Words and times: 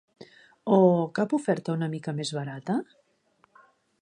O 0.77 0.79
cap 1.19 1.35
oferta 1.39 1.75
una 1.79 1.91
mica 1.93 2.17
més 2.21 2.35
barata? 2.39 2.81